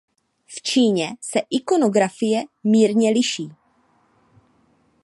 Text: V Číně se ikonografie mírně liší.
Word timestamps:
V 0.45 0.61
Číně 0.61 1.15
se 1.21 1.41
ikonografie 1.49 2.43
mírně 2.63 3.11
liší. 3.11 3.49